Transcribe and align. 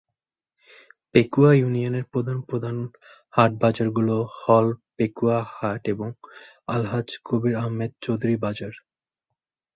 পেকুয়া 1.15 1.51
ইউনিয়নের 1.53 2.05
প্রধান 2.13 2.37
প্রধান 2.41 2.75
হাট/বাজারগুলো 3.33 4.15
হল 4.39 4.65
পেকুয়া 4.97 5.39
হাট 5.55 5.81
এবং 5.87 6.09
আলহাজ্ব 6.67 7.13
কবির 7.25 7.53
আহমদ 7.55 7.91
চৌধুরী 8.01 8.35
বাজার। 8.37 8.73